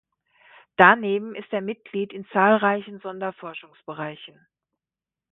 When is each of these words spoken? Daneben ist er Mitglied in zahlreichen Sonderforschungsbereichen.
Daneben 0.77 1.35
ist 1.35 1.49
er 1.53 1.61
Mitglied 1.61 2.11
in 2.11 2.25
zahlreichen 2.33 2.99
Sonderforschungsbereichen. 3.01 4.47